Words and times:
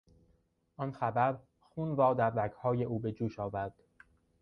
آن 0.77 0.91
خبر 0.91 1.37
خون 1.59 1.95
را 1.97 2.13
در 2.13 2.29
رگهای 2.29 2.83
او 2.83 2.99
به 2.99 3.11
جوش 3.11 3.39
آورد. 3.39 3.73